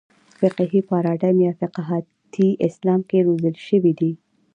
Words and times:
فقهي 0.39 0.79
پاراډایم 0.89 1.37
یا 1.47 1.51
فقاهتي 1.61 2.47
اسلام 2.67 3.01
کې 3.09 3.17
روزل 3.27 3.55
شوي 3.67 3.93
دي. 3.99 4.11